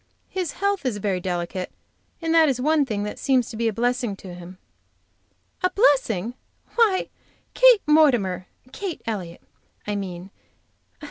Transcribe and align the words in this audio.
His 0.29 0.53
health 0.53 0.83
is 0.83 0.97
very 0.97 1.19
delicate, 1.19 1.71
and 2.23 2.33
that 2.33 2.57
one 2.57 2.87
thing 2.87 3.05
seems 3.17 3.51
to 3.51 3.55
be 3.55 3.67
a 3.67 3.71
blessing 3.71 4.15
to 4.15 4.33
him." 4.33 4.57
"A 5.61 5.69
blessing! 5.69 6.33
Why, 6.73 7.09
Kate 7.53 7.83
Mortimer! 7.85 8.47
Kate 8.71 9.03
Elliott, 9.05 9.41
I 9.85 9.95
mean. 9.95 10.31